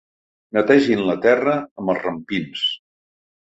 [0.57, 1.53] Netegin la terra
[1.83, 2.65] amb els rampins.